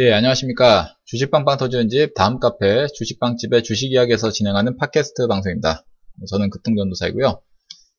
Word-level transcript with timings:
예, 0.00 0.12
안녕하십니까. 0.12 0.96
주식빵빵 1.06 1.56
터지는 1.56 1.88
집, 1.88 2.14
다음 2.14 2.38
카페, 2.38 2.86
주식빵집의 2.86 3.64
주식 3.64 3.90
이야기에서 3.90 4.30
진행하는 4.30 4.76
팟캐스트 4.76 5.26
방송입니다. 5.26 5.84
저는 6.30 6.50
급등전도사이고요. 6.50 7.42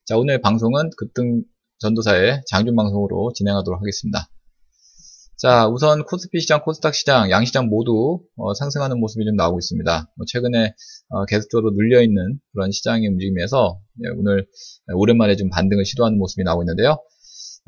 자, 0.06 0.18
오늘 0.18 0.40
방송은 0.40 0.92
급등전도사의 0.96 2.44
장준 2.48 2.78
방송으로 2.78 3.34
진행하도록 3.36 3.82
하겠습니다. 3.82 4.30
자, 5.36 5.68
우선 5.68 6.06
코스피 6.06 6.40
시장, 6.40 6.62
코스닥 6.62 6.96
시장, 6.96 7.32
양시장 7.32 7.68
모두 7.68 8.22
어, 8.38 8.54
상승하는 8.54 8.98
모습이 8.98 9.26
좀 9.26 9.36
나오고 9.36 9.60
있습니다. 9.60 10.12
뭐 10.16 10.26
최근에 10.26 10.74
어, 11.10 11.26
계속적으로 11.26 11.72
눌려 11.72 12.02
있는 12.02 12.40
그런 12.54 12.72
시장의 12.72 13.10
움직임에서 13.10 13.78
예, 14.06 14.10
오늘 14.18 14.48
오랜만에 14.96 15.36
좀 15.36 15.50
반등을 15.50 15.84
시도하는 15.84 16.18
모습이 16.18 16.46
나오고 16.46 16.64
있는데요. 16.64 17.04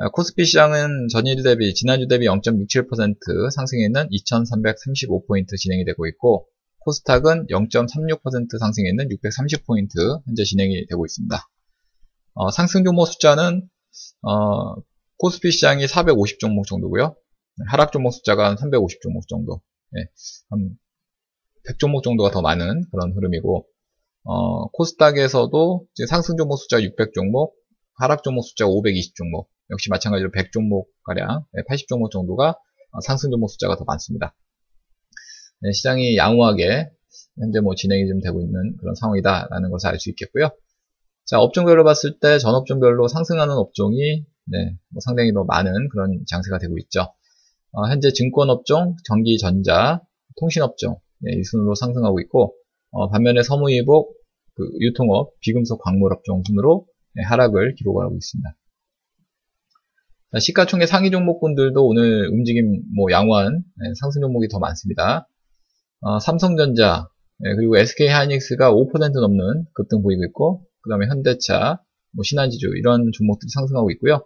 아, 0.04 0.10
코스피 0.10 0.46
시장은 0.46 1.10
전일 1.10 1.44
대비, 1.44 1.76
지난주 1.76 2.08
대비 2.08 2.26
0.67% 2.26 3.52
상승했는 3.52 4.10
2335포인트 4.10 5.55
진행이 5.55 5.86
되고 5.86 6.08
있고, 6.08 6.48
코스닥은 6.80 7.46
0.36% 7.46 8.58
상승했는 8.58 9.10
630포인트 9.10 10.24
현재 10.26 10.44
진행이 10.44 10.88
되고 10.88 11.05
있습니다. 11.05 11.38
어, 12.34 12.50
상승 12.50 12.84
종목 12.84 13.05
숫자는 13.05 13.70
어, 14.24 14.82
코스피 15.20 15.52
시장이 15.52 15.88
450 15.88 16.40
종목 16.40 16.66
정도고요. 16.66 17.16
하락 17.70 17.91
종목 17.91 18.10
숫자가 18.12 18.55
한350 18.55 19.02
종목 19.04 19.27
정도. 19.27 19.62
예, 19.98 20.05
한 20.49 20.77
100 21.63 21.77
종목 21.77 22.02
정도가 22.02 22.32
더 22.32 22.41
많은 22.41 22.85
그런 22.90 23.13
흐름이고, 23.13 23.68
어, 24.24 24.68
코스닥에서도 24.70 25.85
상승 26.10 26.38
종목 26.38 26.57
숫자 26.57 26.82
600 26.82 27.13
종목, 27.13 27.54
하락 27.99 28.24
종목 28.24 28.41
숫자 28.41 28.66
520 28.66 29.13
종목, 29.13 29.52
역시 29.72 29.90
마찬가지로 29.90 30.32
100종목가량, 30.32 31.46
80종목 31.70 32.12
정도가 32.12 32.58
상승 33.04 33.32
종목 33.32 33.50
숫자가 33.50 33.78
더 33.78 33.86
많습니다. 33.86 34.36
네, 35.62 35.72
시장이 35.72 36.18
양호하게 36.18 36.90
현재 37.40 37.60
뭐 37.62 37.76
진행이 37.76 38.08
좀 38.08 38.20
되고 38.20 38.41
있는 38.41 38.76
그런 38.78 38.96
상황이다라는 38.96 39.72
것을 39.72 39.90
알 39.90 40.00
수 40.00 40.10
있겠고요. 40.10 40.50
자, 41.26 41.40
업종별로 41.40 41.84
봤을 41.84 42.20
때 42.20 42.40
전업종별로 42.40 43.08
상승하는 43.08 43.55
업종이 43.55 44.26
네, 44.46 44.76
뭐 44.90 45.00
상당히 45.05 45.32
더 45.34 45.44
많은 45.46 45.88
그런 45.90 46.24
장세가 46.28 46.58
되고 46.58 46.78
있죠. 46.80 47.13
어, 47.72 47.88
현재 47.88 48.12
증권업종, 48.12 48.98
전기전자, 49.06 50.02
통신업종 50.40 50.98
네, 51.20 51.34
이 51.38 51.44
순으로 51.44 51.76
상승하고 51.76 52.20
있고 52.22 52.54
어, 52.91 53.10
반면에 53.10 53.44
서무이복, 53.44 54.13
그 54.56 54.70
유통업, 54.82 55.40
비금속 55.40 55.82
광물업종 55.82 56.44
순으로 56.46 56.85
네, 57.16 57.24
하락을 57.24 57.76
기록하고 57.76 58.16
있습니다. 58.16 58.50
시가총액 60.40 60.87
상위 60.87 61.12
종목군들도 61.12 61.85
오늘 61.85 62.29
움직임 62.29 62.84
뭐 62.96 63.12
양호한 63.12 63.63
네, 63.76 63.93
상승 63.99 64.22
종목이 64.22 64.47
더 64.47 64.59
많습니다. 64.59 65.28
어, 66.01 66.19
삼성전자 66.19 67.09
네, 67.40 67.56
그리고 67.56 67.78
SK하이닉스가 67.78 68.72
5% 68.72 69.19
넘는 69.19 69.66
급등 69.73 70.01
보이고 70.01 70.23
있고 70.25 70.63
그 70.81 70.90
다음에 70.90 71.07
현대차, 71.07 71.81
뭐 72.13 72.23
신한지주 72.23 72.68
이런 72.78 73.12
종목들이 73.13 73.50
상승하고 73.50 73.91
있고요. 73.91 74.25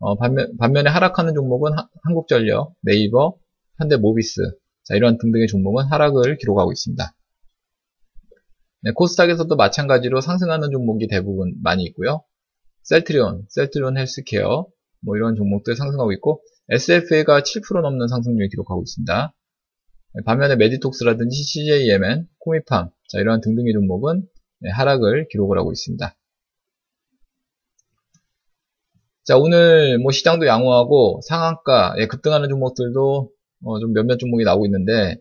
어, 0.00 0.16
반면, 0.16 0.56
반면에 0.58 0.90
하락하는 0.90 1.34
종목은 1.34 1.72
하, 1.72 1.88
한국전력, 2.04 2.74
네이버, 2.82 3.36
현대모비스 3.78 4.40
자, 4.84 4.94
이런 4.94 5.18
등등의 5.18 5.48
종목은 5.48 5.86
하락을 5.86 6.36
기록하고 6.38 6.72
있습니다. 6.72 7.14
네, 8.82 8.92
코스닥에서도 8.92 9.54
마찬가지로 9.56 10.20
상승하는 10.20 10.70
종목이 10.70 11.08
대부분 11.08 11.54
많이 11.62 11.84
있고요. 11.84 12.22
셀트리온, 12.84 13.46
셀트리온 13.48 13.98
헬스케어, 13.98 14.66
뭐 15.00 15.16
이런 15.16 15.34
종목들 15.36 15.76
상승하고 15.76 16.12
있고 16.12 16.42
SFA가 16.70 17.40
7% 17.40 17.80
넘는 17.80 18.08
상승률을 18.08 18.48
기록하고 18.48 18.82
있습니다. 18.82 19.34
반면에 20.24 20.56
메디톡스라든지 20.56 21.42
CJEMN, 21.42 22.26
코미팜 22.38 22.90
자 23.08 23.18
이러한 23.18 23.40
등등의 23.40 23.72
종목은 23.72 24.26
네, 24.60 24.70
하락을 24.70 25.28
기록을 25.30 25.58
하고 25.58 25.72
있습니다. 25.72 26.14
자 29.24 29.36
오늘 29.36 29.98
뭐 29.98 30.10
시장도 30.10 30.46
양호하고 30.46 31.20
상한가 31.26 31.94
예, 31.98 32.06
급등하는 32.06 32.48
종목들도 32.48 33.30
어, 33.64 33.78
좀 33.80 33.92
몇몇 33.92 34.18
종목이 34.18 34.44
나오고 34.44 34.66
있는데 34.66 35.16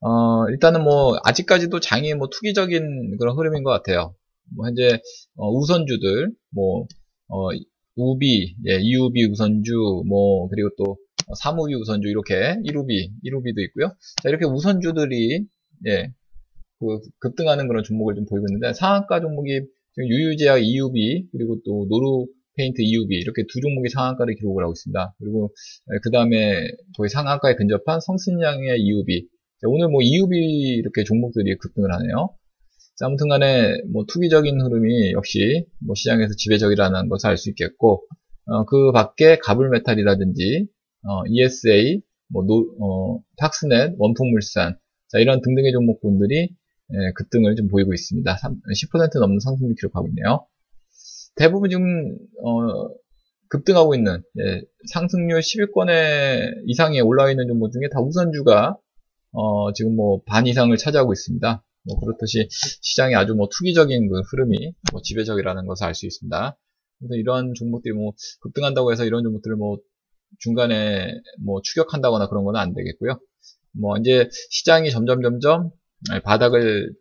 어, 0.00 0.48
일단은 0.48 0.82
뭐 0.82 1.18
아직까지도 1.24 1.80
장이 1.80 2.14
뭐 2.14 2.28
투기적인 2.28 3.16
그런 3.18 3.36
흐름인 3.36 3.62
것 3.62 3.70
같아요. 3.70 4.14
뭐 4.54 4.66
현재 4.66 5.00
어, 5.36 5.50
우선주들 5.50 6.30
뭐 6.50 6.86
어, 7.28 7.48
우비, 7.96 8.56
예, 8.66 8.78
2우비 8.78 9.30
우선주, 9.30 10.02
뭐, 10.08 10.48
그리고 10.48 10.70
또, 10.78 10.96
3우비 11.42 11.80
우선주, 11.80 12.08
이렇게, 12.08 12.56
1우비, 12.64 13.10
1우비도 13.24 13.60
있고요. 13.68 13.88
자, 14.22 14.28
이렇게 14.28 14.44
우선주들이, 14.46 15.44
예, 15.86 16.08
그, 16.80 16.98
급등하는 17.20 17.68
그런 17.68 17.84
종목을 17.84 18.14
좀 18.16 18.26
보이고 18.26 18.46
있는데, 18.50 18.72
상한가 18.74 19.20
종목이, 19.20 19.60
유유제약 19.98 20.60
2우비, 20.60 21.28
그리고 21.32 21.60
또, 21.64 21.86
노루 21.88 22.26
페인트 22.56 22.82
2우비, 22.82 23.12
이렇게 23.14 23.44
두 23.48 23.60
종목이 23.60 23.88
상한가를 23.90 24.34
기록을 24.36 24.62
하고 24.64 24.72
있습니다. 24.72 25.14
그리고, 25.18 25.52
예, 25.94 25.98
그 26.02 26.10
다음에, 26.10 26.68
거의 26.96 27.08
상한가에 27.10 27.54
근접한 27.54 28.00
성신양의 28.00 28.78
2우비. 28.80 29.26
오늘 29.66 29.88
뭐 29.88 30.00
2우비 30.02 30.34
이렇게 30.78 31.04
종목들이 31.04 31.56
급등을 31.58 31.92
하네요. 31.94 32.34
아무튼 33.02 33.28
간에 33.28 33.76
뭐 33.92 34.04
투기적인 34.06 34.60
흐름이 34.60 35.12
역시 35.12 35.66
뭐 35.80 35.94
시장에서 35.94 36.34
지배적이라는 36.36 37.08
것을 37.08 37.28
알 37.30 37.36
수 37.36 37.50
있겠고 37.50 38.04
어, 38.46 38.64
그 38.66 38.92
밖에 38.92 39.38
가불메탈이라든지 39.38 40.66
어, 41.06 41.22
ESA, 41.26 42.00
뭐 42.28 42.44
노, 42.44 42.64
어, 42.80 43.20
탁스넷, 43.38 43.94
원통물산 43.98 44.76
자, 45.08 45.18
이런 45.18 45.40
등등의 45.42 45.72
종목군들이 45.72 46.50
예, 46.92 47.12
급등을 47.16 47.56
좀 47.56 47.68
보이고 47.68 47.94
있습니다. 47.94 48.36
10% 48.36 49.18
넘는 49.20 49.40
상승률 49.40 49.74
기록하고 49.76 50.06
있네요. 50.08 50.46
대부분 51.36 51.70
지금 51.70 52.16
어, 52.44 52.88
급등하고 53.48 53.94
있는 53.94 54.22
예, 54.40 54.62
상승률 54.92 55.40
10위권에 55.40 56.62
이상에 56.66 57.00
올라와 57.00 57.30
있는 57.30 57.48
종목 57.48 57.72
중에 57.72 57.88
다 57.92 58.00
우선주가 58.00 58.76
어, 59.32 59.72
지금 59.72 59.96
뭐 59.96 60.22
반 60.26 60.46
이상을 60.46 60.76
차지하고 60.76 61.12
있습니다. 61.12 61.62
뭐 61.84 62.00
그렇듯이 62.00 62.48
시장이 62.50 63.14
아주 63.14 63.34
뭐 63.34 63.48
투기적인 63.50 64.08
그 64.08 64.20
흐름이 64.30 64.72
뭐 64.92 65.02
지배적이라는 65.02 65.66
것을 65.66 65.86
알 65.86 65.94
수 65.94 66.06
있습니다. 66.06 66.56
그래서 66.98 67.14
이런 67.16 67.52
종목들이 67.54 67.94
뭐 67.94 68.12
급등한다고 68.40 68.92
해서 68.92 69.04
이런 69.04 69.22
종목들을 69.22 69.56
뭐 69.56 69.78
중간에 70.40 71.12
뭐 71.44 71.60
추격한다거나 71.62 72.28
그런 72.28 72.44
거는 72.44 72.58
안 72.58 72.74
되겠고요. 72.74 73.18
뭐 73.72 73.96
이제 73.98 74.28
시장이 74.50 74.90
점점 74.90 75.22
점점 75.22 75.70
바닥을 76.24 76.92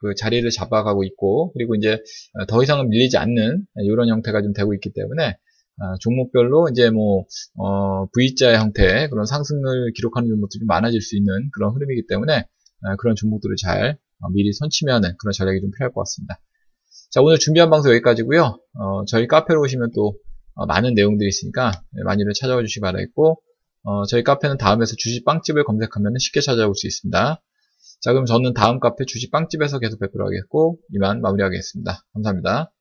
그 0.00 0.14
자리를 0.16 0.48
잡아가고 0.50 1.04
있고 1.04 1.52
그리고 1.54 1.74
이제 1.74 1.98
더 2.48 2.62
이상은 2.62 2.88
밀리지 2.88 3.16
않는 3.16 3.66
이런 3.84 4.08
형태가 4.08 4.42
좀 4.42 4.52
되고 4.52 4.74
있기 4.74 4.92
때문에 4.92 5.36
아, 5.80 5.94
종목별로 6.00 6.68
이제 6.70 6.90
뭐 6.90 7.24
어, 7.56 8.06
V자 8.12 8.58
형태의 8.58 9.10
그런 9.10 9.26
상승을 9.26 9.92
기록하는 9.94 10.28
종목들이 10.28 10.64
많아질 10.66 11.00
수 11.00 11.16
있는 11.16 11.50
그런 11.52 11.72
흐름이기 11.74 12.06
때문에 12.08 12.44
아, 12.82 12.96
그런 12.96 13.14
종목들을 13.14 13.54
잘 13.56 13.90
어, 13.92 13.96
미리 14.32 14.52
선취하는 14.52 15.14
그런 15.18 15.32
전략이 15.32 15.60
좀 15.60 15.70
필요할 15.70 15.92
것 15.92 16.00
같습니다. 16.02 16.40
자, 17.10 17.22
오늘 17.22 17.38
준비한 17.38 17.70
방송 17.70 17.92
여기까지고요. 17.92 18.58
어, 18.78 19.04
저희 19.06 19.26
카페로 19.26 19.60
오시면 19.62 19.92
또 19.94 20.14
어, 20.54 20.66
많은 20.66 20.94
내용들이 20.94 21.28
있으니까 21.28 21.70
네, 21.92 22.02
많이들 22.04 22.32
찾아와 22.34 22.60
주시기 22.62 22.80
바라겠고 22.80 23.40
어, 23.84 24.06
저희 24.06 24.22
카페는 24.22 24.58
다음에서 24.58 24.94
주식 24.96 25.24
빵집을 25.24 25.64
검색하면 25.64 26.18
쉽게 26.18 26.40
찾아올 26.40 26.74
수 26.74 26.86
있습니다. 26.86 27.42
자, 28.00 28.12
그럼 28.12 28.26
저는 28.26 28.54
다음 28.54 28.80
카페 28.80 29.04
주식 29.06 29.30
빵집에서 29.30 29.78
계속 29.78 30.00
뵙도록 30.00 30.26
하겠고 30.26 30.78
이만 30.94 31.20
마무리하겠습니다. 31.20 32.04
감사합니다. 32.12 32.72